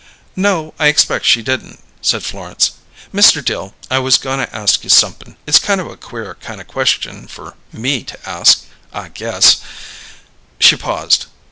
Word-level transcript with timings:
"No, 0.35 0.73
I 0.79 0.87
expect 0.87 1.25
she 1.27 1.43
didn't," 1.43 1.77
said 2.01 2.23
Florence. 2.23 2.71
"Mr. 3.13 3.45
Dill, 3.45 3.75
I 3.91 3.99
was 3.99 4.17
goin' 4.17 4.39
to 4.39 4.55
ask 4.55 4.83
you 4.83 4.89
somep'n 4.89 5.35
it's 5.45 5.59
kind 5.59 5.79
of 5.79 5.85
a 5.85 5.95
queer 5.95 6.37
kind 6.41 6.59
of 6.59 6.65
question 6.65 7.27
for 7.27 7.53
me 7.71 8.01
to 8.05 8.17
ask, 8.27 8.63
I 8.91 9.09
guess" 9.09 9.57
She 10.59 10.75
paused. 10.75 11.27